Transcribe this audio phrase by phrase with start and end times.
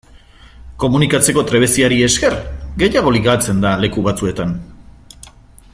[0.83, 2.37] Komunikatzeko trebeziari esker
[2.83, 4.57] gehiago ligatzen da leku batzuetan.